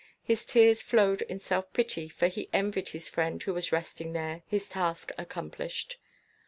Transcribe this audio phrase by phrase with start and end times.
[0.23, 4.41] His tears flowed in self pity, for he envied his friend who was resting there,
[4.47, 5.99] his task accomplished.